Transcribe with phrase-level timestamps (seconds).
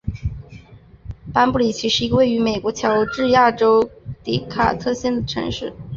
[1.31, 3.91] 班布里奇是一个位于美国乔治亚州
[4.23, 5.73] 迪卡特县的城市。